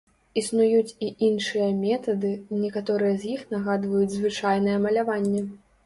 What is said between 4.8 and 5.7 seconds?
маляванне.